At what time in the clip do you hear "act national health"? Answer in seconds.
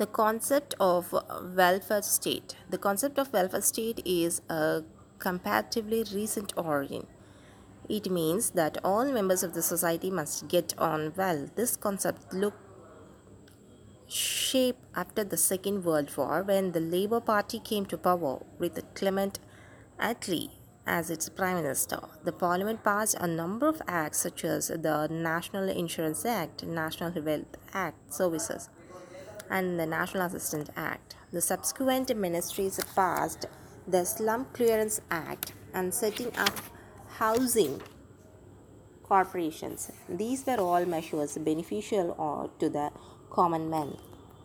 26.24-27.44